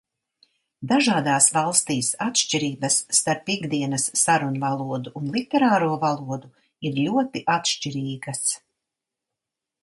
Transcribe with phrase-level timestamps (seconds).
[0.91, 6.51] Dažādās valstīs atšķirības starp ikdienas sarunvalodu un literāro valodu
[6.91, 8.43] ir ļoti atšķirīgas.